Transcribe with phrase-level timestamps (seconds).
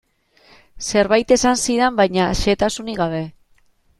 [0.85, 3.23] Zerbait esan zidan, baina xehetasunik gabe.